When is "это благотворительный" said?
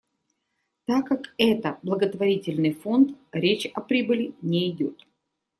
1.37-2.73